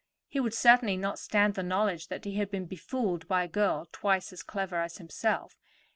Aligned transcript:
He 0.27 0.39
would 0.39 0.55
certainly 0.55 0.97
not 0.97 1.19
stand 1.19 1.53
the 1.53 1.61
knowledge 1.61 2.07
that 2.07 2.25
he 2.25 2.33
had 2.33 2.49
been 2.49 2.65
befooled 2.65 3.27
by 3.27 3.43
a 3.43 3.47
girl 3.47 3.87
twice 3.91 4.33
as 4.33 4.41
clever 4.41 4.77
as 4.77 4.97
himself. 4.97 5.55